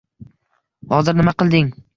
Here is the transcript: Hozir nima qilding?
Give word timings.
Hozir 0.95 1.21
nima 1.21 1.37
qilding? 1.45 1.75